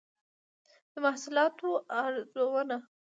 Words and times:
د 0.91 0.93
محصولاتو 1.05 1.69
ارزونه 2.03 2.77